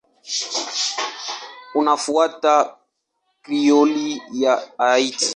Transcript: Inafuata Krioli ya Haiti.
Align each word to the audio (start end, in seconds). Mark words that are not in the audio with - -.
Inafuata 1.79 2.55
Krioli 3.43 4.09
ya 4.41 4.53
Haiti. 4.77 5.29